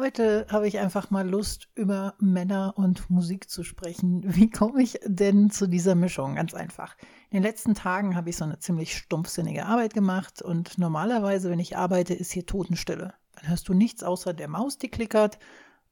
Heute 0.00 0.46
habe 0.48 0.68
ich 0.68 0.78
einfach 0.78 1.10
mal 1.10 1.28
Lust, 1.28 1.70
über 1.74 2.14
Männer 2.20 2.74
und 2.76 3.10
Musik 3.10 3.50
zu 3.50 3.64
sprechen. 3.64 4.22
Wie 4.24 4.48
komme 4.48 4.80
ich 4.80 5.00
denn 5.04 5.50
zu 5.50 5.66
dieser 5.66 5.96
Mischung? 5.96 6.36
Ganz 6.36 6.54
einfach. 6.54 6.96
In 7.30 7.38
den 7.38 7.42
letzten 7.42 7.74
Tagen 7.74 8.14
habe 8.14 8.30
ich 8.30 8.36
so 8.36 8.44
eine 8.44 8.60
ziemlich 8.60 8.96
stumpfsinnige 8.96 9.66
Arbeit 9.66 9.94
gemacht 9.94 10.40
und 10.40 10.78
normalerweise, 10.78 11.50
wenn 11.50 11.58
ich 11.58 11.76
arbeite, 11.76 12.14
ist 12.14 12.30
hier 12.30 12.46
Totenstille. 12.46 13.12
Dann 13.32 13.48
hörst 13.48 13.68
du 13.68 13.74
nichts 13.74 14.04
außer 14.04 14.34
der 14.34 14.46
Maus, 14.46 14.78
die 14.78 14.88
klickert 14.88 15.40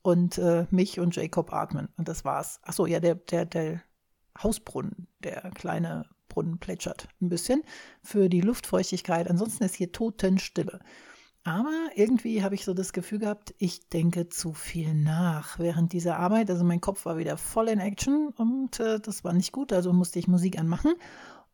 und 0.02 0.38
äh, 0.38 0.66
mich 0.70 1.00
und 1.00 1.16
Jacob 1.16 1.52
atmen. 1.52 1.88
Und 1.96 2.07
das 2.07 2.25
war's. 2.25 2.61
Achso, 2.62 2.86
ja, 2.86 3.00
der, 3.00 3.16
der, 3.16 3.45
der 3.45 3.82
Hausbrunnen, 4.41 5.09
der 5.25 5.50
kleine 5.50 6.07
Brunnen 6.29 6.59
plätschert 6.59 7.09
ein 7.20 7.29
bisschen 7.29 7.64
für 8.04 8.29
die 8.29 8.41
Luftfeuchtigkeit. 8.41 9.29
Ansonsten 9.29 9.64
ist 9.64 9.75
hier 9.75 9.91
Totenstille. 9.91 10.79
Aber 11.46 11.90
irgendwie 11.94 12.42
habe 12.42 12.56
ich 12.56 12.64
so 12.64 12.74
das 12.74 12.92
Gefühl 12.92 13.20
gehabt, 13.20 13.54
ich 13.58 13.88
denke 13.88 14.28
zu 14.28 14.52
viel 14.52 14.95
nach 14.95 15.60
während 15.60 15.92
dieser 15.92 16.16
Arbeit. 16.19 16.50
Also 16.50 16.64
mein 16.64 16.80
Kopf 16.80 17.06
war 17.06 17.19
wieder 17.19 17.36
voll 17.36 17.69
in 17.69 17.78
Action 17.78 18.30
und 18.36 18.80
äh, 18.80 18.98
das 18.98 19.22
war 19.22 19.32
nicht 19.32 19.52
gut, 19.52 19.72
also 19.72 19.92
musste 19.92 20.19
ich 20.19 20.27
Musik 20.27 20.59
anmachen. 20.59 20.95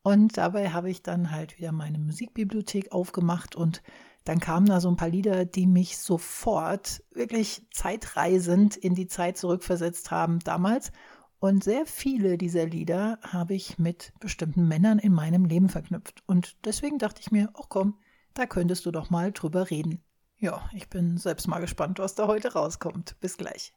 Und 0.01 0.35
dabei 0.37 0.71
habe 0.71 0.89
ich 0.89 1.03
dann 1.03 1.29
halt 1.29 1.59
wieder 1.59 1.71
meine 1.71 1.99
Musikbibliothek 1.99 2.91
aufgemacht 2.91 3.55
und 3.55 3.83
dann 4.23 4.39
kamen 4.39 4.65
da 4.65 4.79
so 4.79 4.89
ein 4.89 4.95
paar 4.95 5.09
Lieder, 5.09 5.45
die 5.45 5.67
mich 5.67 5.99
sofort 5.99 7.03
wirklich 7.11 7.61
zeitreisend 7.71 8.75
in 8.75 8.95
die 8.95 9.07
Zeit 9.07 9.37
zurückversetzt 9.37 10.09
haben 10.09 10.39
damals. 10.39 10.91
Und 11.37 11.63
sehr 11.63 11.85
viele 11.85 12.39
dieser 12.39 12.65
Lieder 12.65 13.19
habe 13.21 13.53
ich 13.53 13.77
mit 13.77 14.11
bestimmten 14.19 14.67
Männern 14.67 14.97
in 14.97 15.13
meinem 15.13 15.45
Leben 15.45 15.69
verknüpft. 15.69 16.23
Und 16.25 16.55
deswegen 16.65 16.97
dachte 16.97 17.21
ich 17.21 17.29
mir, 17.29 17.51
ach 17.53 17.69
komm, 17.69 17.99
da 18.33 18.45
könntest 18.45 18.85
du 18.85 18.91
doch 18.91 19.09
mal 19.09 19.31
drüber 19.31 19.69
reden. 19.69 20.03
Ja, 20.37 20.69
ich 20.73 20.89
bin 20.89 21.17
selbst 21.17 21.47
mal 21.47 21.59
gespannt, 21.59 21.99
was 21.99 22.15
da 22.15 22.27
heute 22.27 22.53
rauskommt. 22.53 23.19
Bis 23.19 23.37
gleich. 23.37 23.73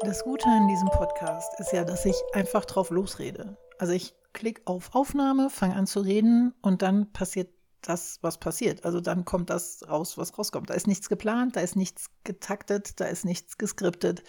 Das 0.00 0.22
Gute 0.24 0.46
an 0.46 0.68
diesem 0.68 0.88
Podcast 0.88 1.58
ist 1.58 1.72
ja, 1.72 1.84
dass 1.84 2.04
ich 2.04 2.16
einfach 2.32 2.64
drauf 2.64 2.90
losrede. 2.90 3.56
Also 3.78 3.92
ich 3.92 4.14
klicke 4.32 4.62
auf 4.66 4.94
Aufnahme, 4.94 5.50
fange 5.50 5.74
an 5.74 5.86
zu 5.86 6.00
reden 6.00 6.54
und 6.62 6.82
dann 6.82 7.12
passiert 7.12 7.50
das, 7.80 8.18
was 8.22 8.38
passiert. 8.38 8.84
Also 8.84 9.00
dann 9.00 9.24
kommt 9.24 9.50
das 9.50 9.88
raus, 9.88 10.18
was 10.18 10.36
rauskommt. 10.38 10.70
Da 10.70 10.74
ist 10.74 10.86
nichts 10.86 11.08
geplant, 11.08 11.56
da 11.56 11.60
ist 11.60 11.76
nichts 11.76 12.06
getaktet, 12.24 13.00
da 13.00 13.06
ist 13.06 13.24
nichts 13.24 13.58
geskriptet. 13.58 14.22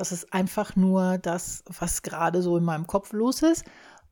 Das 0.00 0.12
ist 0.12 0.32
einfach 0.32 0.76
nur 0.76 1.18
das, 1.18 1.62
was 1.66 2.00
gerade 2.00 2.40
so 2.40 2.56
in 2.56 2.64
meinem 2.64 2.86
Kopf 2.86 3.12
los 3.12 3.42
ist. 3.42 3.66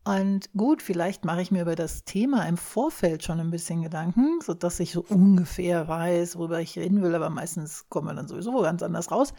Und 0.05 0.51
gut, 0.55 0.83
vielleicht 0.83 1.25
mache 1.25 1.41
ich 1.41 1.51
mir 1.51 1.63
über 1.63 1.77
das 1.77 2.05
Thema 2.05 2.47
im 2.47 2.59
Vorfeld 2.59 3.25
schon 3.25 3.41
ein 3.41 3.51
bisschen 3.51 3.81
Gedanken, 3.81 4.39
sodass 4.45 4.81
ich 4.81 4.93
so 4.93 5.03
ungefähr 5.09 5.89
weiß, 5.89 6.37
worüber 6.37 6.61
ich 6.61 6.79
reden 6.79 7.01
will, 7.01 7.15
aber 7.15 7.31
meistens 7.31 7.89
kommen 7.89 8.09
wir 8.09 8.13
dann 8.13 8.29
sowieso 8.29 8.61
ganz 8.61 8.83
anders 8.83 9.11
raus. 9.11 9.33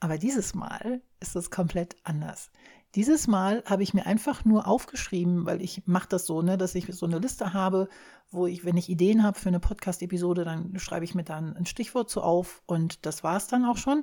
Aber 0.00 0.18
dieses 0.18 0.52
Mal 0.56 1.00
ist 1.20 1.36
es 1.36 1.52
komplett 1.52 1.94
anders. 2.02 2.50
Dieses 2.96 3.28
Mal 3.28 3.62
habe 3.64 3.84
ich 3.84 3.94
mir 3.94 4.04
einfach 4.04 4.44
nur 4.44 4.66
aufgeschrieben, 4.66 5.46
weil 5.46 5.62
ich 5.62 5.86
mache 5.86 6.08
das 6.08 6.26
so, 6.26 6.42
ne, 6.42 6.58
dass 6.58 6.74
ich 6.74 6.92
so 6.92 7.06
eine 7.06 7.20
Liste 7.20 7.54
habe, 7.54 7.88
wo 8.32 8.48
ich, 8.48 8.64
wenn 8.64 8.76
ich 8.76 8.88
Ideen 8.88 9.22
habe 9.22 9.38
für 9.38 9.48
eine 9.48 9.60
Podcast-Episode, 9.60 10.44
dann 10.44 10.76
schreibe 10.76 11.04
ich 11.04 11.14
mir 11.14 11.22
dann 11.22 11.56
ein 11.56 11.66
Stichwort 11.66 12.10
so 12.10 12.20
auf 12.20 12.62
und 12.66 13.06
das 13.06 13.22
war 13.22 13.36
es 13.36 13.46
dann 13.46 13.64
auch 13.64 13.76
schon 13.76 14.02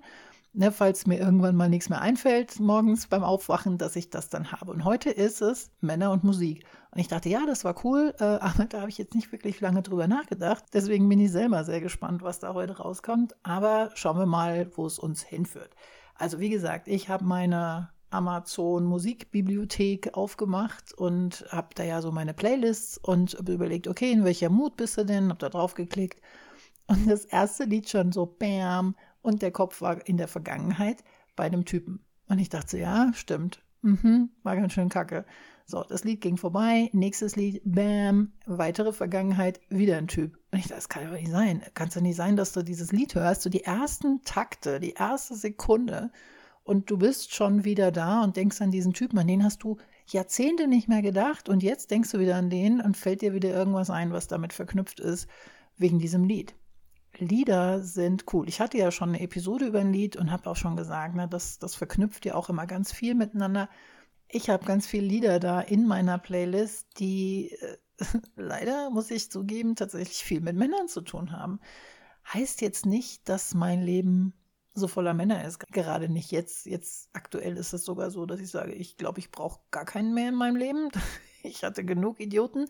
ne, 0.53 0.71
falls 0.71 1.07
mir 1.07 1.19
irgendwann 1.19 1.55
mal 1.55 1.69
nichts 1.69 1.89
mehr 1.89 2.01
einfällt, 2.01 2.59
morgens 2.59 3.07
beim 3.07 3.23
Aufwachen, 3.23 3.77
dass 3.77 3.95
ich 3.95 4.09
das 4.09 4.29
dann 4.29 4.51
habe. 4.51 4.71
Und 4.71 4.83
heute 4.83 5.09
ist 5.09 5.41
es 5.41 5.71
Männer 5.79 6.11
und 6.11 6.23
Musik. 6.23 6.65
Und 6.91 6.99
ich 6.99 7.07
dachte, 7.07 7.29
ja, 7.29 7.45
das 7.45 7.63
war 7.63 7.75
cool, 7.85 8.13
äh, 8.19 8.23
aber 8.41 8.65
da 8.65 8.81
habe 8.81 8.89
ich 8.89 8.97
jetzt 8.97 9.15
nicht 9.15 9.31
wirklich 9.31 9.61
lange 9.61 9.81
drüber 9.81 10.07
nachgedacht. 10.07 10.65
Deswegen 10.73 11.07
bin 11.09 11.19
ich 11.19 11.31
selber 11.31 11.63
sehr 11.63 11.81
gespannt, 11.81 12.21
was 12.21 12.39
da 12.39 12.53
heute 12.53 12.77
rauskommt. 12.77 13.35
Aber 13.43 13.91
schauen 13.95 14.17
wir 14.17 14.25
mal, 14.25 14.69
wo 14.75 14.85
es 14.85 14.99
uns 14.99 15.21
hinführt. 15.21 15.75
Also 16.15 16.39
wie 16.39 16.49
gesagt, 16.49 16.87
ich 16.87 17.09
habe 17.09 17.25
meine 17.25 17.89
Amazon 18.09 18.83
Musikbibliothek 18.83 20.15
aufgemacht 20.15 20.93
und 20.93 21.45
habe 21.49 21.69
da 21.75 21.83
ja 21.83 22.01
so 22.01 22.11
meine 22.11 22.33
Playlists 22.33 22.97
und 22.97 23.33
überlegt, 23.47 23.87
okay, 23.87 24.11
in 24.11 24.25
welcher 24.25 24.49
Mut 24.49 24.75
bist 24.75 24.97
du 24.97 25.05
denn? 25.05 25.29
Hab 25.29 25.39
da 25.39 25.49
drauf 25.49 25.73
geklickt 25.75 26.21
und 26.91 27.09
das 27.09 27.25
erste 27.25 27.63
Lied 27.63 27.89
schon 27.89 28.11
so 28.11 28.25
bam 28.25 28.95
und 29.21 29.41
der 29.41 29.51
Kopf 29.51 29.81
war 29.81 30.05
in 30.07 30.17
der 30.17 30.27
Vergangenheit 30.27 31.03
bei 31.35 31.45
einem 31.45 31.65
Typen. 31.65 32.05
Und 32.27 32.39
ich 32.39 32.49
dachte, 32.49 32.77
ja, 32.77 33.11
stimmt. 33.13 33.63
Mhm, 33.81 34.29
war 34.43 34.55
ganz 34.55 34.73
schön 34.73 34.89
kacke. 34.89 35.25
So, 35.65 35.83
das 35.83 36.03
Lied 36.03 36.21
ging 36.21 36.37
vorbei, 36.37 36.89
nächstes 36.91 37.35
Lied, 37.35 37.61
bam, 37.63 38.33
weitere 38.45 38.93
Vergangenheit, 38.93 39.59
wieder 39.69 39.97
ein 39.97 40.07
Typ. 40.07 40.37
Und 40.51 40.59
ich 40.59 40.65
dachte, 40.65 40.75
das 40.75 40.89
kann 40.89 41.05
doch 41.05 41.13
nicht 41.13 41.31
sein. 41.31 41.63
Kann 41.73 41.87
es 41.87 41.93
doch 41.93 42.01
nicht 42.01 42.15
sein, 42.15 42.35
dass 42.35 42.51
du 42.51 42.61
dieses 42.61 42.91
Lied 42.91 43.15
hörst, 43.15 43.41
so 43.41 43.49
die 43.49 43.63
ersten 43.63 44.21
Takte, 44.23 44.79
die 44.79 44.93
erste 44.93 45.35
Sekunde 45.35 46.11
und 46.63 46.89
du 46.91 46.97
bist 46.97 47.33
schon 47.33 47.63
wieder 47.63 47.91
da 47.91 48.23
und 48.23 48.35
denkst 48.35 48.61
an 48.61 48.71
diesen 48.71 48.93
Typen, 48.93 49.17
an 49.17 49.27
den 49.27 49.43
hast 49.43 49.63
du 49.63 49.77
Jahrzehnte 50.07 50.67
nicht 50.67 50.87
mehr 50.87 51.01
gedacht 51.01 51.49
und 51.49 51.63
jetzt 51.63 51.91
denkst 51.91 52.11
du 52.11 52.19
wieder 52.19 52.35
an 52.35 52.49
den 52.49 52.81
und 52.81 52.97
fällt 52.97 53.21
dir 53.21 53.33
wieder 53.33 53.49
irgendwas 53.49 53.89
ein, 53.89 54.11
was 54.11 54.27
damit 54.27 54.53
verknüpft 54.53 54.99
ist, 54.99 55.27
wegen 55.77 55.99
diesem 55.99 56.23
Lied. 56.23 56.53
Lieder 57.21 57.81
sind 57.81 58.25
cool. 58.33 58.49
Ich 58.49 58.59
hatte 58.59 58.77
ja 58.77 58.91
schon 58.91 59.09
eine 59.09 59.21
Episode 59.21 59.67
über 59.67 59.79
ein 59.79 59.93
Lied 59.93 60.17
und 60.17 60.31
habe 60.31 60.49
auch 60.49 60.55
schon 60.55 60.75
gesagt, 60.75 61.15
ne, 61.15 61.27
das, 61.27 61.59
das 61.59 61.75
verknüpft 61.75 62.25
ja 62.25 62.35
auch 62.35 62.49
immer 62.49 62.65
ganz 62.65 62.91
viel 62.91 63.15
miteinander. 63.15 63.69
Ich 64.27 64.49
habe 64.49 64.65
ganz 64.65 64.87
viele 64.87 65.05
Lieder 65.05 65.39
da 65.39 65.61
in 65.61 65.87
meiner 65.87 66.17
Playlist, 66.17 66.87
die 66.99 67.51
äh, 67.51 67.77
leider, 68.35 68.89
muss 68.89 69.11
ich 69.11 69.31
zugeben, 69.31 69.75
tatsächlich 69.75 70.23
viel 70.23 70.41
mit 70.41 70.55
Männern 70.55 70.87
zu 70.87 71.01
tun 71.01 71.31
haben. 71.31 71.59
Heißt 72.33 72.61
jetzt 72.61 72.85
nicht, 72.85 73.29
dass 73.29 73.53
mein 73.53 73.81
Leben 73.81 74.33
so 74.73 74.87
voller 74.87 75.13
Männer 75.13 75.45
ist. 75.45 75.59
Gerade 75.71 76.09
nicht 76.09 76.31
jetzt. 76.31 76.65
Jetzt 76.65 77.09
aktuell 77.13 77.57
ist 77.57 77.73
es 77.73 77.85
sogar 77.85 78.09
so, 78.09 78.25
dass 78.25 78.39
ich 78.39 78.49
sage, 78.49 78.73
ich 78.73 78.97
glaube, 78.97 79.19
ich 79.19 79.31
brauche 79.31 79.59
gar 79.69 79.85
keinen 79.85 80.13
mehr 80.13 80.29
in 80.29 80.35
meinem 80.35 80.55
Leben. 80.55 80.89
Ich 81.43 81.63
hatte 81.63 81.83
genug 81.83 82.19
Idioten. 82.19 82.67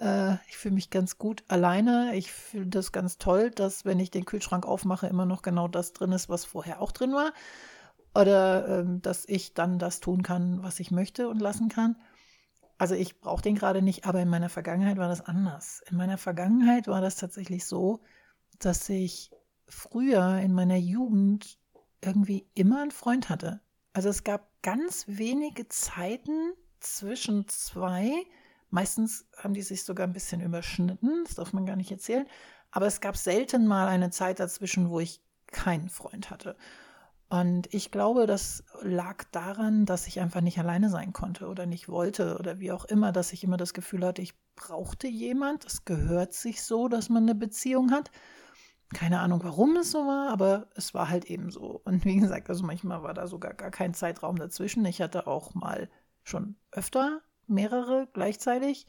Äh, 0.00 0.34
ich 0.48 0.56
fühle 0.56 0.74
mich 0.74 0.90
ganz 0.90 1.18
gut 1.18 1.44
alleine. 1.48 2.14
Ich 2.14 2.32
fühle 2.32 2.66
das 2.66 2.92
ganz 2.92 3.18
toll, 3.18 3.50
dass 3.50 3.84
wenn 3.84 4.00
ich 4.00 4.10
den 4.10 4.24
Kühlschrank 4.24 4.66
aufmache, 4.66 5.06
immer 5.06 5.26
noch 5.26 5.42
genau 5.42 5.68
das 5.68 5.92
drin 5.92 6.12
ist, 6.12 6.28
was 6.28 6.44
vorher 6.44 6.80
auch 6.80 6.92
drin 6.92 7.12
war. 7.12 7.32
Oder 8.14 8.80
ähm, 8.80 9.02
dass 9.02 9.24
ich 9.28 9.54
dann 9.54 9.78
das 9.78 10.00
tun 10.00 10.22
kann, 10.22 10.62
was 10.62 10.80
ich 10.80 10.90
möchte 10.90 11.28
und 11.28 11.40
lassen 11.40 11.68
kann. 11.68 11.96
Also 12.78 12.94
ich 12.94 13.20
brauche 13.20 13.42
den 13.42 13.56
gerade 13.56 13.82
nicht, 13.82 14.06
aber 14.06 14.20
in 14.20 14.28
meiner 14.28 14.48
Vergangenheit 14.48 14.98
war 14.98 15.08
das 15.08 15.20
anders. 15.20 15.82
In 15.90 15.96
meiner 15.96 16.18
Vergangenheit 16.18 16.86
war 16.86 17.00
das 17.00 17.16
tatsächlich 17.16 17.66
so, 17.66 18.00
dass 18.60 18.88
ich 18.88 19.30
früher 19.66 20.38
in 20.38 20.52
meiner 20.52 20.76
Jugend 20.76 21.58
irgendwie 22.00 22.48
immer 22.54 22.82
einen 22.82 22.92
Freund 22.92 23.28
hatte. 23.28 23.60
Also 23.92 24.08
es 24.08 24.22
gab 24.22 24.48
ganz 24.62 25.04
wenige 25.08 25.68
Zeiten 25.68 26.52
zwischen 26.80 27.48
zwei, 27.48 28.26
Meistens 28.70 29.26
haben 29.36 29.54
die 29.54 29.62
sich 29.62 29.84
sogar 29.84 30.06
ein 30.06 30.12
bisschen 30.12 30.40
überschnitten, 30.40 31.24
das 31.24 31.36
darf 31.36 31.52
man 31.52 31.66
gar 31.66 31.76
nicht 31.76 31.90
erzählen. 31.90 32.26
Aber 32.70 32.86
es 32.86 33.00
gab 33.00 33.16
selten 33.16 33.66
mal 33.66 33.88
eine 33.88 34.10
Zeit 34.10 34.40
dazwischen, 34.40 34.90
wo 34.90 35.00
ich 35.00 35.22
keinen 35.46 35.88
Freund 35.88 36.30
hatte. 36.30 36.56
Und 37.30 37.72
ich 37.72 37.90
glaube, 37.90 38.26
das 38.26 38.64
lag 38.82 39.24
daran, 39.32 39.86
dass 39.86 40.06
ich 40.06 40.20
einfach 40.20 40.40
nicht 40.40 40.58
alleine 40.58 40.90
sein 40.90 41.12
konnte 41.12 41.46
oder 41.46 41.66
nicht 41.66 41.88
wollte 41.88 42.38
oder 42.38 42.58
wie 42.58 42.72
auch 42.72 42.84
immer, 42.86 43.12
dass 43.12 43.32
ich 43.32 43.44
immer 43.44 43.56
das 43.56 43.74
Gefühl 43.74 44.04
hatte, 44.04 44.22
ich 44.22 44.34
brauchte 44.54 45.08
jemand. 45.08 45.64
Es 45.64 45.84
gehört 45.84 46.32
sich 46.34 46.62
so, 46.62 46.88
dass 46.88 47.08
man 47.08 47.24
eine 47.24 47.34
Beziehung 47.34 47.90
hat. 47.90 48.10
Keine 48.94 49.20
Ahnung, 49.20 49.40
warum 49.44 49.76
es 49.76 49.90
so 49.90 50.06
war, 50.06 50.30
aber 50.30 50.68
es 50.74 50.94
war 50.94 51.10
halt 51.10 51.26
eben 51.26 51.50
so. 51.50 51.82
Und 51.84 52.04
wie 52.04 52.16
gesagt, 52.16 52.48
also 52.48 52.64
manchmal 52.64 53.02
war 53.02 53.14
da 53.14 53.26
sogar 53.26 53.54
gar 53.54 53.70
kein 53.70 53.94
Zeitraum 53.94 54.36
dazwischen. 54.36 54.84
Ich 54.86 55.02
hatte 55.02 55.26
auch 55.26 55.54
mal 55.54 55.90
schon 56.28 56.56
öfter 56.70 57.20
mehrere 57.46 58.08
gleichzeitig, 58.12 58.86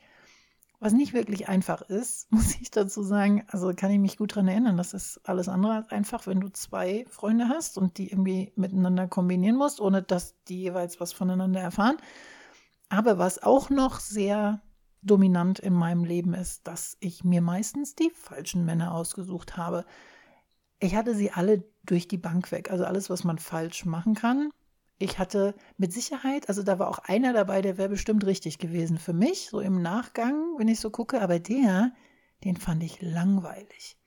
was 0.80 0.94
nicht 0.94 1.14
wirklich 1.14 1.50
einfach 1.50 1.82
ist, 1.82 2.32
muss 2.32 2.56
ich 2.56 2.72
dazu 2.72 3.04
sagen. 3.04 3.44
Also 3.48 3.74
kann 3.76 3.92
ich 3.92 4.00
mich 4.00 4.18
gut 4.18 4.32
daran 4.32 4.48
erinnern, 4.48 4.78
das 4.78 4.94
ist 4.94 5.20
alles 5.24 5.50
andere 5.50 5.74
als 5.74 5.90
einfach, 5.90 6.28
wenn 6.28 6.40
du 6.40 6.50
zwei 6.50 7.06
Freunde 7.10 7.50
hast 7.50 7.78
und 7.78 7.98
die 7.98 8.12
irgendwie 8.12 8.54
miteinander 8.56 9.08
kombinieren 9.08 9.56
musst, 9.56 9.82
ohne 9.82 10.02
dass 10.02 10.36
die 10.46 10.62
jeweils 10.62 11.00
was 11.00 11.14
voneinander 11.14 11.60
erfahren. 11.60 11.98
Aber 12.90 13.18
was 13.18 13.44
auch 13.44 13.70
noch 13.70 14.00
sehr 14.00 14.62
dominant 15.02 15.60
in 15.60 15.74
meinem 15.74 16.04
Leben 16.04 16.34
ist, 16.34 16.68
dass 16.68 16.98
ich 17.00 17.24
mir 17.24 17.42
meistens 17.42 17.96
die 17.96 18.10
falschen 18.10 18.66
Männer 18.66 18.94
ausgesucht 18.94 19.56
habe. 19.58 19.86
Ich 20.80 20.96
hatte 20.96 21.16
sie 21.16 21.32
alle 21.32 21.64
durch 21.84 22.08
die 22.08 22.18
Bank 22.18 22.52
weg. 22.52 22.72
Also 22.72 22.86
alles, 22.86 23.10
was 23.10 23.24
man 23.24 23.38
falsch 23.38 23.86
machen 23.86 24.16
kann, 24.16 24.50
ich 25.00 25.18
hatte 25.18 25.56
mit 25.78 25.94
Sicherheit, 25.94 26.50
also 26.50 26.62
da 26.62 26.78
war 26.78 26.90
auch 26.90 27.00
einer 27.00 27.32
dabei, 27.32 27.62
der 27.62 27.78
wäre 27.78 27.90
bestimmt 27.90 28.26
richtig 28.26 28.60
gewesen 28.60 28.98
für 28.98 29.14
mich, 29.14 29.50
so 29.50 29.62
im 29.62 29.82
Nachgang, 29.82 30.56
wenn 30.58 30.68
ich 30.68 30.82
so 30.82 30.90
gucke, 30.90 31.22
aber 31.22 31.40
der, 31.40 31.94
den 32.44 32.58
fand 32.58 32.84
ich 32.84 33.02
langweilig. 33.02 33.98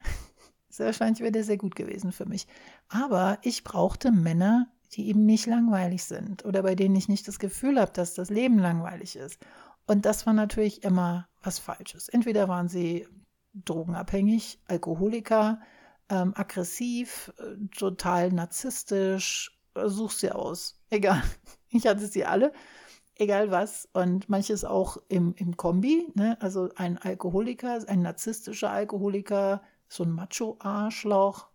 sehr 0.68 0.86
wahrscheinlich 0.86 1.20
wäre 1.20 1.32
der 1.32 1.44
sehr 1.44 1.56
gut 1.56 1.74
gewesen 1.74 2.12
für 2.12 2.26
mich. 2.26 2.46
Aber 2.88 3.38
ich 3.42 3.64
brauchte 3.64 4.12
Männer, 4.12 4.70
die 4.92 5.08
eben 5.08 5.24
nicht 5.24 5.46
langweilig 5.46 6.04
sind 6.04 6.44
oder 6.44 6.62
bei 6.62 6.74
denen 6.74 6.96
ich 6.96 7.08
nicht 7.08 7.26
das 7.26 7.38
Gefühl 7.38 7.80
habe, 7.80 7.92
dass 7.92 8.12
das 8.12 8.28
Leben 8.28 8.58
langweilig 8.58 9.16
ist. 9.16 9.38
Und 9.86 10.04
das 10.04 10.26
war 10.26 10.34
natürlich 10.34 10.84
immer 10.84 11.28
was 11.42 11.58
Falsches. 11.58 12.10
Entweder 12.10 12.48
waren 12.48 12.68
sie 12.68 13.08
drogenabhängig, 13.54 14.60
Alkoholiker, 14.68 15.60
ähm, 16.10 16.34
aggressiv, 16.36 17.32
äh, 17.38 17.56
total 17.74 18.30
narzisstisch, 18.32 19.58
äh, 19.74 19.88
such 19.88 20.12
sie 20.12 20.32
aus. 20.32 20.80
Egal. 20.90 21.22
Ich 21.74 21.86
hatte 21.86 22.06
sie 22.06 22.26
alle, 22.26 22.52
egal 23.14 23.50
was. 23.50 23.88
Und 23.94 24.28
manches 24.28 24.62
auch 24.62 24.98
im, 25.08 25.34
im 25.36 25.56
Kombi. 25.56 26.12
Ne? 26.14 26.36
Also 26.42 26.68
ein 26.76 26.98
Alkoholiker, 26.98 27.82
ein 27.88 28.02
narzisstischer 28.02 28.70
Alkoholiker, 28.70 29.62
so 29.88 30.04
ein 30.04 30.12
Macho-Arschloch. 30.12 31.48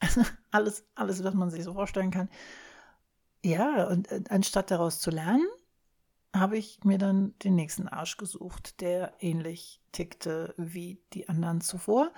alles, 0.52 0.84
alles, 0.94 1.24
was 1.24 1.34
man 1.34 1.50
sich 1.50 1.64
so 1.64 1.74
vorstellen 1.74 2.12
kann. 2.12 2.28
Ja, 3.44 3.88
und 3.88 4.10
äh, 4.12 4.22
anstatt 4.28 4.70
daraus 4.70 5.00
zu 5.00 5.10
lernen, 5.10 5.46
habe 6.34 6.58
ich 6.58 6.82
mir 6.84 6.98
dann 6.98 7.34
den 7.40 7.54
nächsten 7.54 7.88
Arsch 7.88 8.16
gesucht, 8.16 8.80
der 8.80 9.14
ähnlich 9.20 9.80
tickte 9.92 10.54
wie 10.56 11.02
die 11.12 11.28
anderen 11.28 11.60
zuvor. 11.60 12.12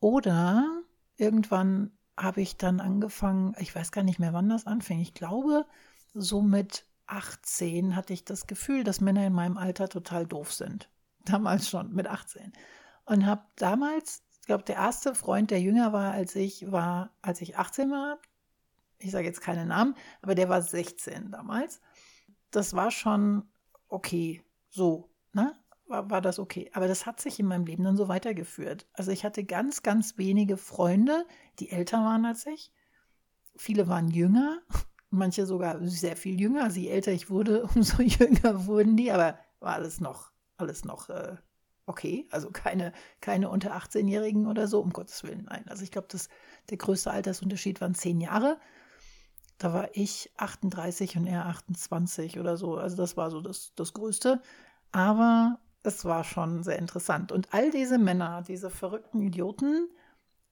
Oder 0.00 0.82
irgendwann 1.16 1.92
habe 2.20 2.40
ich 2.42 2.56
dann 2.56 2.80
angefangen, 2.80 3.54
ich 3.58 3.74
weiß 3.74 3.92
gar 3.92 4.02
nicht 4.02 4.18
mehr, 4.18 4.32
wann 4.32 4.48
das 4.48 4.66
anfing. 4.66 5.00
Ich 5.00 5.14
glaube, 5.14 5.66
so 6.14 6.42
mit 6.42 6.84
18 7.06 7.96
hatte 7.96 8.12
ich 8.12 8.24
das 8.24 8.46
Gefühl, 8.46 8.84
dass 8.84 9.00
Männer 9.00 9.26
in 9.26 9.32
meinem 9.32 9.56
Alter 9.56 9.88
total 9.88 10.26
doof 10.26 10.52
sind. 10.52 10.88
Damals 11.24 11.68
schon, 11.68 11.92
mit 11.92 12.06
18. 12.06 12.52
Und 13.04 13.26
habe 13.26 13.42
damals, 13.56 14.22
ich 14.40 14.46
glaube, 14.46 14.64
der 14.64 14.76
erste 14.76 15.14
Freund, 15.14 15.50
der 15.50 15.60
jünger 15.60 15.92
war 15.92 16.12
als 16.12 16.36
ich, 16.36 16.70
war, 16.70 17.10
als 17.22 17.40
ich 17.40 17.58
18 17.58 17.90
war. 17.90 18.18
Ich 18.98 19.10
sage 19.10 19.26
jetzt 19.26 19.40
keine 19.40 19.66
Namen, 19.66 19.96
aber 20.22 20.34
der 20.34 20.48
war 20.48 20.62
16 20.62 21.30
damals. 21.30 21.80
Das 22.50 22.74
war 22.74 22.90
schon 22.90 23.48
okay, 23.88 24.44
so, 24.68 25.10
ne? 25.32 25.59
War, 25.90 26.10
war 26.10 26.20
das 26.20 26.38
okay. 26.38 26.70
Aber 26.72 26.88
das 26.88 27.06
hat 27.06 27.20
sich 27.20 27.38
in 27.38 27.46
meinem 27.46 27.66
Leben 27.66 27.84
dann 27.84 27.96
so 27.96 28.08
weitergeführt. 28.08 28.86
Also 28.92 29.10
ich 29.10 29.24
hatte 29.24 29.44
ganz, 29.44 29.82
ganz 29.82 30.16
wenige 30.16 30.56
Freunde, 30.56 31.26
die 31.58 31.70
älter 31.70 31.98
waren 31.98 32.24
als 32.24 32.46
ich. 32.46 32.72
Viele 33.56 33.88
waren 33.88 34.08
jünger, 34.08 34.60
manche 35.10 35.46
sogar 35.46 35.78
sehr 35.86 36.16
viel 36.16 36.40
jünger. 36.40 36.64
Also 36.64 36.80
je 36.80 36.88
älter 36.88 37.12
ich 37.12 37.28
wurde, 37.28 37.64
umso 37.74 38.02
jünger 38.02 38.66
wurden 38.66 38.96
die, 38.96 39.10
aber 39.10 39.38
war 39.58 39.74
alles 39.74 40.00
noch, 40.00 40.32
alles 40.56 40.84
noch 40.84 41.10
äh, 41.10 41.36
okay. 41.86 42.26
Also 42.30 42.50
keine, 42.50 42.92
keine 43.20 43.50
unter 43.50 43.76
18-Jährigen 43.76 44.46
oder 44.46 44.68
so, 44.68 44.80
um 44.80 44.90
Gottes 44.90 45.22
Willen, 45.24 45.44
nein. 45.50 45.64
Also 45.68 45.82
ich 45.82 45.90
glaube, 45.90 46.08
der 46.70 46.76
größte 46.78 47.10
Altersunterschied 47.10 47.80
waren 47.80 47.94
zehn 47.94 48.20
Jahre. 48.20 48.58
Da 49.58 49.74
war 49.74 49.90
ich 49.92 50.32
38 50.38 51.18
und 51.18 51.26
er 51.26 51.44
28 51.44 52.40
oder 52.40 52.56
so. 52.56 52.76
Also 52.78 52.96
das 52.96 53.18
war 53.18 53.30
so 53.30 53.42
das, 53.42 53.74
das 53.74 53.92
Größte. 53.92 54.40
Aber 54.90 55.58
es 55.82 56.04
war 56.04 56.24
schon 56.24 56.62
sehr 56.62 56.78
interessant. 56.78 57.32
Und 57.32 57.52
all 57.52 57.70
diese 57.70 57.98
Männer, 57.98 58.42
diese 58.46 58.70
verrückten 58.70 59.22
Idioten, 59.22 59.88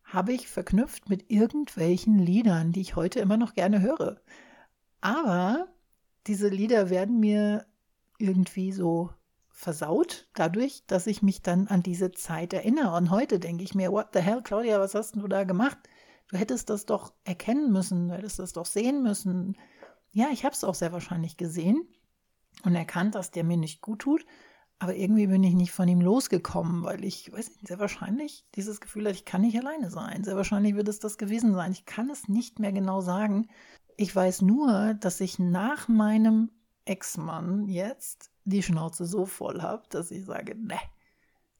habe 0.04 0.32
ich 0.32 0.48
verknüpft 0.48 1.08
mit 1.10 1.30
irgendwelchen 1.30 2.19
Liedern, 2.19 2.72
die 2.72 2.80
ich 2.80 2.96
heute 2.96 3.20
immer 3.20 3.36
noch 3.36 3.54
gerne 3.54 3.82
höre. 3.82 4.20
Aber 5.00 5.69
diese 6.26 6.48
Lieder 6.48 6.90
werden 6.90 7.20
mir 7.20 7.66
irgendwie 8.19 8.72
so 8.72 9.10
versaut, 9.50 10.28
dadurch, 10.34 10.84
dass 10.86 11.06
ich 11.06 11.20
mich 11.20 11.42
dann 11.42 11.66
an 11.66 11.82
diese 11.82 12.12
Zeit 12.12 12.52
erinnere. 12.52 12.96
Und 12.96 13.10
heute 13.10 13.38
denke 13.38 13.64
ich 13.64 13.74
mir, 13.74 13.92
what 13.92 14.08
the 14.12 14.20
hell, 14.20 14.40
Claudia, 14.42 14.81
was 14.81 14.94
hast 14.94 15.16
du 15.16 15.26
da 15.28 15.44
gemacht? 15.44 15.78
Du 16.28 16.36
hättest 16.36 16.70
das 16.70 16.86
doch 16.86 17.12
erkennen 17.24 17.72
müssen, 17.72 18.08
du 18.08 18.14
hättest 18.14 18.38
das 18.38 18.52
doch 18.52 18.66
sehen 18.66 19.02
müssen. 19.02 19.56
Ja, 20.12 20.28
ich 20.32 20.44
habe 20.44 20.54
es 20.54 20.64
auch 20.64 20.74
sehr 20.74 20.92
wahrscheinlich 20.92 21.36
gesehen 21.36 21.86
und 22.64 22.74
erkannt, 22.74 23.14
dass 23.14 23.31
der 23.31 23.44
mir 23.44 23.56
nicht 23.56 23.82
gut 23.82 24.00
tut. 24.00 24.26
Aber 24.80 24.94
irgendwie 24.94 25.26
bin 25.26 25.42
ich 25.42 25.54
nicht 25.54 25.72
von 25.72 25.88
ihm 25.88 26.00
losgekommen, 26.00 26.84
weil 26.84 27.04
ich, 27.04 27.32
weiß 27.32 27.48
nicht, 27.48 27.66
sehr 27.66 27.80
wahrscheinlich 27.80 28.44
dieses 28.54 28.80
Gefühl 28.80 29.06
hatte, 29.06 29.16
ich 29.16 29.25
kann 29.25 29.40
nicht 29.40 29.58
alleine 29.58 29.90
sein. 29.90 30.22
Sehr 30.22 30.36
wahrscheinlich 30.36 30.76
wird 30.76 30.88
es 30.88 31.00
das 31.00 31.19
gewesen 31.19 31.54
sein. 31.54 31.72
Ich 31.72 31.84
kann 31.84 32.08
es 32.10 32.28
nicht 32.28 32.60
mehr 32.60 32.72
genau 32.72 33.00
sagen. 33.00 33.48
Ich 33.96 34.14
weiß 34.14 34.42
nur, 34.42 34.94
dass 34.94 35.20
ich 35.20 35.40
nach 35.40 35.88
meinem 35.88 36.52
Ex-Mann 36.84 37.66
jetzt 37.66 38.30
die 38.44 38.62
Schnauze 38.62 39.04
so 39.04 39.26
voll 39.26 39.62
habe, 39.62 39.82
dass 39.90 40.12
ich 40.12 40.25
sage, 40.25 40.54
ne, 40.54 40.78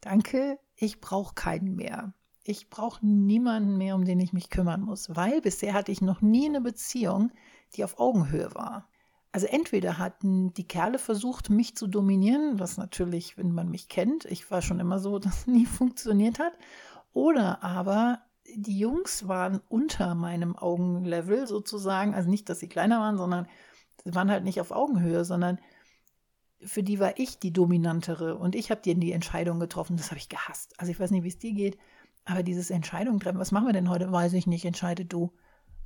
danke, 0.01 0.59
ich 0.77 1.01
brauche 1.01 1.35
keinen 1.35 1.75
mehr. 1.75 2.15
Ich 2.45 2.71
brauche 2.71 3.05
niemanden 3.05 3.77
mehr, 3.77 3.97
um 3.97 4.05
den 4.05 4.21
ich 4.21 4.33
mich 4.33 4.49
kümmern 4.49 4.81
muss, 4.81 5.15
weil 5.15 5.43
bisher 5.43 5.75
hatte 5.75 5.93
ich 5.93 6.01
noch 6.01 6.23
nie 6.23 6.47
eine 6.47 6.61
Beziehung, 6.61 7.33
die 7.75 7.85
auf 7.85 7.99
Augenhöhe 7.99 8.55
war. 8.55 8.89
Also 9.31 9.47
entweder 9.47 9.99
hatten 9.99 10.55
die 10.55 10.67
Kerle 10.67 10.99
versucht, 10.99 11.51
mich 11.51 11.77
zu 11.77 11.87
dominieren, 11.87 12.59
was 12.59 12.79
natürlich, 12.79 13.37
wenn 13.37 13.53
man 13.53 13.71
mich 13.71 13.89
kennt, 13.89 14.25
ich 14.25 14.51
war 14.51 14.63
schon 14.63 14.81
immer 14.81 14.99
so, 14.99 15.19
dass 15.19 15.47
nie 15.47 15.67
funktioniert 15.67 16.39
hat, 16.39 16.53
oder 17.13 17.63
aber 17.63 18.21
die 18.57 18.79
Jungs 18.79 19.29
waren 19.29 19.61
unter 19.69 20.15
meinem 20.15 20.57
Augenlevel 20.57 21.47
sozusagen, 21.47 22.15
also 22.15 22.31
nicht, 22.31 22.49
dass 22.49 22.61
sie 22.61 22.69
kleiner 22.69 23.01
waren, 23.01 23.19
sondern 23.19 23.47
sie 24.03 24.15
waren 24.15 24.31
halt 24.31 24.45
nicht 24.45 24.61
auf 24.61 24.71
Augenhöhe, 24.71 25.25
sondern 25.25 25.59
für 26.65 26.83
die 26.83 26.99
war 26.99 27.19
ich 27.19 27.39
die 27.39 27.53
dominantere 27.53 28.37
und 28.37 28.55
ich 28.55 28.71
habe 28.71 28.81
dir 28.81 28.95
die 28.95 29.13
Entscheidung 29.13 29.61
getroffen, 29.61 29.97
das 29.97 30.11
habe 30.11 30.19
ich 30.19 30.29
gehasst. 30.29 30.75
Also 30.79 30.91
ich 30.91 30.99
weiß 30.99 31.11
nicht, 31.11 31.23
wie 31.23 31.29
es 31.29 31.39
dir 31.39 31.53
geht, 31.53 31.79
aber 32.25 32.43
dieses 32.43 32.71
Entscheidung 32.71 33.21
treffen, 33.21 33.39
was 33.39 33.53
machen 33.53 33.67
wir 33.67 33.73
denn 33.73 33.91
heute, 33.91 34.11
weiß 34.11 34.33
ich 34.33 34.47
nicht, 34.47 34.65
entscheide 34.65 35.05
du. 35.05 35.33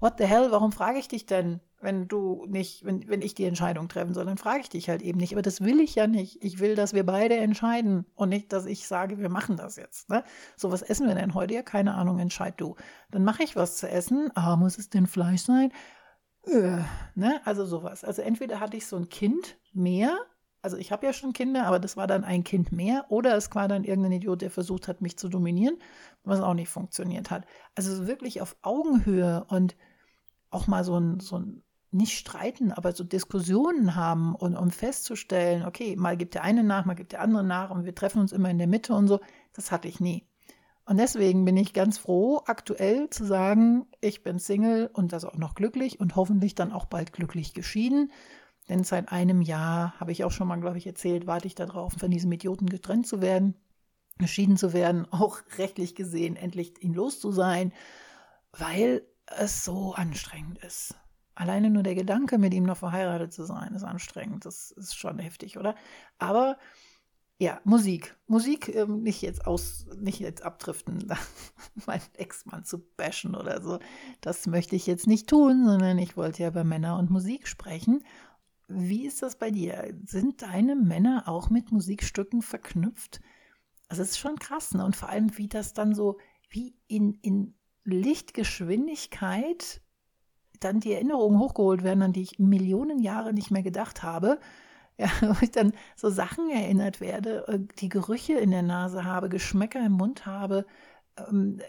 What 0.01 0.15
the 0.19 0.25
hell, 0.25 0.51
warum 0.51 0.73
frage 0.73 0.99
ich 0.99 1.09
dich 1.09 1.27
denn? 1.27 1.61
Wenn 1.83 2.09
du 2.09 2.47
nicht, 2.49 2.85
wenn, 2.85 3.09
wenn 3.09 3.23
ich 3.23 3.35
die 3.35 3.45
Entscheidung 3.45 3.89
treffen 3.89 4.15
soll, 4.15 4.25
dann 4.25 4.39
frage 4.39 4.61
ich 4.61 4.69
dich 4.69 4.89
halt 4.89 5.03
eben 5.03 5.19
nicht. 5.19 5.33
Aber 5.33 5.43
das 5.43 5.61
will 5.61 5.81
ich 5.81 5.95
ja 5.95 6.07
nicht. 6.07 6.43
Ich 6.43 6.61
will, 6.61 6.77
dass 6.77 6.95
wir 6.95 7.05
beide 7.05 7.37
entscheiden 7.37 8.07
und 8.15 8.29
nicht, 8.29 8.53
dass 8.53 8.67
ich 8.67 8.87
sage, 8.87 9.19
wir 9.19 9.29
machen 9.29 9.57
das 9.57 9.77
jetzt. 9.77 10.09
Ne? 10.09 10.23
So, 10.57 10.71
was 10.71 10.83
essen 10.83 11.09
wir 11.09 11.15
denn 11.15 11.35
heute? 11.35 11.55
Ja, 11.55 11.63
keine 11.63 11.95
Ahnung, 11.95 12.19
entscheid 12.21 12.55
du. 12.57 12.77
Dann 13.11 13.25
mache 13.25 13.43
ich 13.43 13.57
was 13.57 13.77
zu 13.77 13.89
essen. 13.89 14.31
Ah, 14.35 14.57
muss 14.57 14.79
es 14.79 14.91
denn 14.91 15.07
Fleisch 15.07 15.43
sein? 15.43 15.73
Äh, 16.47 16.79
ne? 17.15 17.41
Also 17.45 17.67
sowas. 17.67 18.05
Also 18.05 18.23
entweder 18.23 18.61
hatte 18.61 18.77
ich 18.77 18.87
so 18.87 18.97
ein 18.97 19.09
Kind 19.09 19.59
mehr, 19.73 20.17
also 20.63 20.77
ich 20.77 20.93
habe 20.93 21.05
ja 21.05 21.13
schon 21.13 21.33
Kinder, 21.33 21.67
aber 21.67 21.81
das 21.81 21.97
war 21.97 22.07
dann 22.07 22.23
ein 22.23 22.45
Kind 22.45 22.71
mehr, 22.71 23.07
oder 23.09 23.37
es 23.37 23.53
war 23.55 23.67
dann 23.67 23.83
irgendein 23.83 24.13
Idiot, 24.13 24.43
der 24.43 24.51
versucht 24.51 24.87
hat, 24.87 25.01
mich 25.01 25.17
zu 25.17 25.29
dominieren, 25.29 25.77
was 26.23 26.41
auch 26.41 26.55
nicht 26.55 26.69
funktioniert 26.69 27.33
hat. 27.33 27.45
Also 27.75 28.07
wirklich 28.07 28.41
auf 28.41 28.57
Augenhöhe 28.63 29.45
und 29.49 29.77
auch 30.51 30.69
mal 30.69 30.85
so 30.85 30.99
ein, 30.99 31.19
so 31.19 31.39
ein 31.39 31.65
nicht 31.93 32.19
streiten, 32.19 32.73
aber 32.73 32.93
so 32.93 33.05
Diskussionen 33.05 33.95
haben 33.95 34.35
und 34.35 34.57
um 34.57 34.71
festzustellen, 34.71 35.65
okay, 35.65 35.97
mal 35.97 36.17
gibt 36.17 36.35
der 36.35 36.43
eine 36.43 36.65
nach, 36.65 36.85
mal 36.85 36.95
gibt 36.95 37.13
der 37.13 37.21
andere 37.21 37.45
nach 37.45 37.71
und 37.71 37.85
wir 37.85 37.95
treffen 37.95 38.21
uns 38.21 38.33
immer 38.33 38.51
in 38.51 38.59
der 38.59 38.67
Mitte 38.67 38.95
und 38.95 39.09
so, 39.09 39.21
das 39.53 39.71
hatte 39.71 39.89
ich 39.89 40.01
nie. 40.01 40.27
Und 40.85 40.99
deswegen 40.99 41.45
bin 41.45 41.57
ich 41.57 41.75
ganz 41.75 41.99
froh, 41.99 42.43
aktuell 42.47 43.09
zu 43.11 43.25
sagen, 43.25 43.87
ich 44.01 44.23
bin 44.23 44.39
Single 44.39 44.91
und 44.93 45.13
das 45.13 45.25
auch 45.25 45.37
noch 45.37 45.55
glücklich 45.55 46.01
und 46.01 46.17
hoffentlich 46.17 46.55
dann 46.55 46.73
auch 46.73 46.87
bald 46.87 47.13
glücklich 47.13 47.55
geschieden. 47.55 48.11
Denn 48.69 48.85
seit 48.85 49.13
einem 49.13 49.43
Jahr, 49.43 49.99
habe 50.01 50.13
ich 50.13 50.25
auch 50.25 50.33
schon 50.33 50.49
mal, 50.49 50.61
glaube 50.61 50.79
ich, 50.79 50.87
erzählt, 50.87 51.27
warte 51.27 51.47
ich 51.47 51.55
darauf, 51.55 51.93
von 51.93 52.11
diesem 52.11 52.33
Idioten 52.33 52.67
getrennt 52.67 53.07
zu 53.07 53.21
werden, 53.21 53.55
geschieden 54.19 54.57
zu 54.57 54.73
werden, 54.73 55.07
auch 55.13 55.41
rechtlich 55.59 55.95
gesehen 55.95 56.37
endlich 56.37 56.83
ihn 56.83 56.95
los 56.95 57.21
zu 57.21 57.31
sein, 57.31 57.73
weil 58.53 59.03
es 59.27 59.65
so 59.65 59.95
anstrengend 59.95 60.59
ist. 60.59 60.95
Alleine 61.35 61.71
nur 61.71 61.83
der 61.83 61.95
Gedanke, 61.95 62.39
mit 62.39 62.53
ihm 62.53 62.65
noch 62.65 62.77
verheiratet 62.77 63.33
zu 63.33 63.45
sein, 63.45 63.75
ist 63.75 63.85
anstrengend. 63.85 64.45
Das 64.45 64.71
ist 64.71 64.97
schon 64.97 65.19
heftig, 65.19 65.59
oder? 65.59 65.75
Aber 66.19 66.59
ja, 67.43 67.61
Musik. 67.65 68.17
Musik 68.29 68.73
ähm, 68.73 69.03
nicht 69.03 69.21
jetzt 69.21 69.47
aus, 69.47 69.87
nicht 69.99 70.21
jetzt 70.21 70.43
abdriften, 70.43 71.13
meinen 71.87 72.03
Ex-Mann 72.15 72.65
zu 72.65 72.79
bashen 72.97 73.35
oder 73.35 73.61
so. 73.61 73.81
Das 74.21 74.47
möchte 74.47 74.77
ich 74.77 74.87
jetzt 74.87 75.09
nicht 75.09 75.29
tun, 75.29 75.67
sondern 75.67 75.99
ich 75.99 76.17
wollte 76.17 76.45
ja 76.45 76.51
über 76.51 76.63
Männer 76.63 76.97
und 76.99 77.11
Musik 77.11 77.49
sprechen. 77.49 78.05
Wie 78.69 79.07
ist 79.07 79.23
das 79.23 79.37
bei 79.37 79.51
dir? 79.51 79.93
Sind 80.05 80.43
deine 80.43 80.77
Männer 80.77 81.25
auch 81.27 81.51
mit 81.51 81.73
Musikstücken 81.73 82.43
verknüpft? 82.43 83.21
Also 83.89 84.03
es 84.03 84.11
ist 84.11 84.19
schon 84.19 84.39
krass, 84.39 84.73
ne? 84.75 84.85
Und 84.85 84.95
vor 84.95 85.09
allem, 85.09 85.37
wie 85.37 85.49
das 85.49 85.75
dann 85.75 85.97
so, 85.97 86.19
wie 86.49 86.77
in, 86.87 87.15
in 87.23 87.57
Lichtgeschwindigkeit 87.85 89.82
dann 90.65 90.81
die 90.81 90.93
Erinnerungen 90.93 91.39
hochgeholt 91.39 91.83
werden, 91.85 92.03
an 92.03 92.13
die 92.13 92.23
ich 92.23 92.39
Millionen 92.39 93.01
Jahre 93.01 93.33
nicht 93.33 93.51
mehr 93.51 93.63
gedacht 93.63 94.03
habe. 94.03 94.39
Ja, 94.99 95.09
wo 95.23 95.37
ich 95.41 95.51
dann 95.51 95.73
so 95.97 96.11
Sachen 96.11 96.51
erinnert 96.51 97.01
werde, 97.01 97.49
äh, 97.49 97.59
die 97.79 97.89
Gerüche 97.89 98.35
in 98.35 98.51
der 98.51 98.63
Nase 98.63 99.05
habe, 99.05 99.31
Geschmäcker 99.31 99.85
im 99.85 99.93
Mund 99.93 100.27
habe, 100.27 100.67
ähm, 101.17 101.61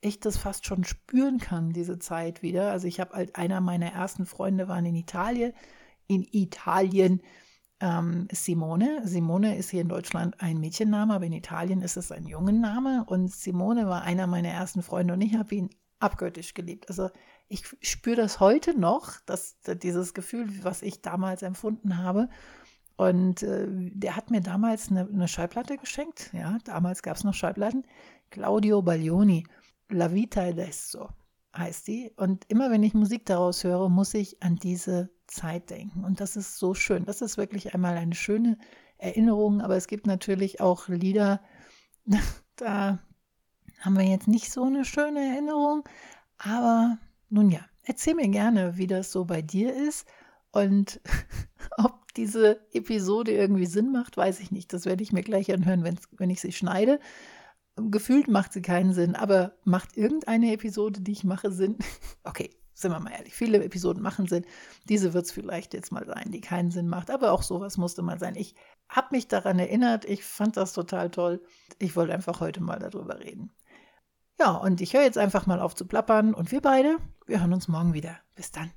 ich 0.00 0.18
das 0.18 0.36
fast 0.36 0.66
schon 0.66 0.82
spüren 0.82 1.38
kann, 1.38 1.72
diese 1.72 2.00
Zeit 2.00 2.42
wieder. 2.42 2.72
Also 2.72 2.88
ich 2.88 2.98
habe 2.98 3.14
halt 3.14 3.36
einer 3.36 3.60
meiner 3.60 3.92
ersten 3.92 4.26
Freunde 4.26 4.66
waren 4.66 4.84
in 4.84 4.96
Italien, 4.96 5.52
in 6.08 6.26
Italien 6.32 7.22
ähm, 7.80 8.28
Simone. 8.32 9.02
Simone 9.04 9.56
ist 9.56 9.70
hier 9.70 9.82
in 9.82 9.88
Deutschland 9.88 10.40
ein 10.40 10.58
Mädchenname, 10.58 11.14
aber 11.14 11.26
in 11.26 11.32
Italien 11.32 11.82
ist 11.82 11.96
es 11.96 12.12
ein 12.12 12.26
Jungenname. 12.26 13.04
Und 13.06 13.30
Simone 13.32 13.86
war 13.86 14.02
einer 14.02 14.26
meiner 14.26 14.50
ersten 14.50 14.82
Freunde 14.82 15.14
und 15.14 15.20
ich 15.20 15.34
habe 15.34 15.54
ihn 15.54 15.70
abgöttisch 16.02 16.54
geliebt. 16.54 16.88
Also 16.88 17.10
ich 17.48 17.64
spüre 17.80 18.16
das 18.16 18.40
heute 18.40 18.78
noch, 18.78 19.20
dass 19.26 19.56
dieses 19.60 20.14
Gefühl, 20.14 20.48
was 20.62 20.82
ich 20.82 21.02
damals 21.02 21.42
empfunden 21.42 21.98
habe. 21.98 22.28
Und 22.96 23.42
äh, 23.42 23.66
der 23.68 24.16
hat 24.16 24.30
mir 24.30 24.40
damals 24.40 24.90
eine, 24.90 25.08
eine 25.08 25.28
Schallplatte 25.28 25.76
geschenkt. 25.76 26.30
Ja, 26.32 26.58
damals 26.64 27.02
gab 27.02 27.16
es 27.16 27.24
noch 27.24 27.34
Schallplatten. 27.34 27.84
Claudio 28.30 28.82
Baglioni, 28.82 29.46
La 29.88 30.12
Vita 30.12 30.42
Adesso 30.42 31.08
heißt 31.56 31.86
die. 31.86 32.12
Und 32.16 32.44
immer 32.48 32.70
wenn 32.70 32.82
ich 32.82 32.94
Musik 32.94 33.26
daraus 33.26 33.64
höre, 33.64 33.88
muss 33.88 34.14
ich 34.14 34.42
an 34.42 34.56
diese 34.56 35.10
Zeit 35.26 35.70
denken. 35.70 36.04
Und 36.04 36.20
das 36.20 36.36
ist 36.36 36.58
so 36.58 36.74
schön. 36.74 37.04
Das 37.04 37.22
ist 37.22 37.36
wirklich 37.36 37.74
einmal 37.74 37.96
eine 37.96 38.14
schöne 38.14 38.58
Erinnerung. 38.98 39.60
Aber 39.60 39.76
es 39.76 39.86
gibt 39.86 40.06
natürlich 40.06 40.60
auch 40.60 40.88
Lieder, 40.88 41.40
da 42.56 42.98
haben 43.82 43.98
wir 43.98 44.04
jetzt 44.04 44.28
nicht 44.28 44.50
so 44.50 44.64
eine 44.64 44.84
schöne 44.84 45.20
Erinnerung. 45.20 45.84
Aber 46.38 46.98
nun 47.28 47.50
ja, 47.50 47.60
erzähl 47.84 48.14
mir 48.14 48.28
gerne, 48.28 48.76
wie 48.76 48.86
das 48.86 49.12
so 49.12 49.24
bei 49.24 49.42
dir 49.42 49.74
ist. 49.74 50.06
Und 50.52 51.00
ob 51.78 52.14
diese 52.14 52.60
Episode 52.72 53.32
irgendwie 53.32 53.66
Sinn 53.66 53.92
macht, 53.92 54.16
weiß 54.16 54.40
ich 54.40 54.50
nicht. 54.50 54.72
Das 54.72 54.86
werde 54.86 55.02
ich 55.02 55.12
mir 55.12 55.22
gleich 55.22 55.52
anhören, 55.52 55.84
wenn 55.84 56.30
ich 56.30 56.40
sie 56.40 56.52
schneide. 56.52 57.00
Gefühlt 57.76 58.28
macht 58.28 58.52
sie 58.52 58.62
keinen 58.62 58.92
Sinn, 58.92 59.16
aber 59.16 59.54
macht 59.64 59.96
irgendeine 59.96 60.52
Episode, 60.52 61.00
die 61.00 61.12
ich 61.12 61.24
mache, 61.24 61.50
Sinn? 61.50 61.78
Okay, 62.24 62.50
sind 62.74 62.92
wir 62.92 63.00
mal 63.00 63.12
ehrlich, 63.12 63.34
viele 63.34 63.64
Episoden 63.64 64.02
machen 64.02 64.26
Sinn. 64.26 64.44
Diese 64.88 65.14
wird 65.14 65.24
es 65.24 65.32
vielleicht 65.32 65.72
jetzt 65.72 65.90
mal 65.90 66.06
sein, 66.06 66.30
die 66.30 66.40
keinen 66.40 66.70
Sinn 66.70 66.88
macht, 66.88 67.10
aber 67.10 67.32
auch 67.32 67.42
sowas 67.42 67.78
musste 67.78 68.02
mal 68.02 68.18
sein. 68.18 68.34
Ich 68.36 68.54
habe 68.88 69.08
mich 69.12 69.28
daran 69.28 69.58
erinnert, 69.58 70.04
ich 70.04 70.24
fand 70.24 70.56
das 70.56 70.72
total 70.72 71.10
toll. 71.10 71.42
Ich 71.78 71.96
wollte 71.96 72.12
einfach 72.12 72.40
heute 72.40 72.62
mal 72.62 72.78
darüber 72.78 73.20
reden. 73.20 73.50
Ja, 74.38 74.52
und 74.52 74.80
ich 74.80 74.94
höre 74.94 75.02
jetzt 75.02 75.18
einfach 75.18 75.46
mal 75.46 75.60
auf 75.60 75.74
zu 75.74 75.86
plappern 75.86 76.34
und 76.34 76.50
wir 76.50 76.60
beide, 76.60 76.96
wir 77.26 77.40
hören 77.40 77.52
uns 77.52 77.68
morgen 77.68 77.94
wieder. 77.94 78.18
Bis 78.34 78.50
dann. 78.50 78.70